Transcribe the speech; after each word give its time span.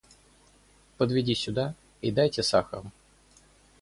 Подведи 0.97 1.35
сюда, 1.35 1.75
и 2.01 2.09
дайте 2.11 2.41
сахару. 2.41 2.91